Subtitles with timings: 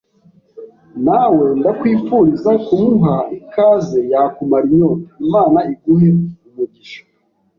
[1.05, 5.07] nawe ndakwifuriza kumuha ikaze yakumara inyota.
[5.23, 6.09] Imana iguhe
[6.47, 7.01] umugisha.